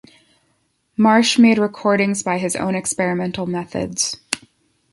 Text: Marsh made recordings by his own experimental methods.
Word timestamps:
Marsh 0.97 1.37
made 1.37 1.59
recordings 1.59 2.23
by 2.23 2.39
his 2.39 2.55
own 2.55 2.73
experimental 2.73 3.45
methods. 3.45 4.17